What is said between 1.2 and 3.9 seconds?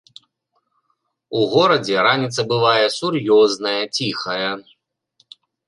У горадзе раніца бывае сур'ёзная,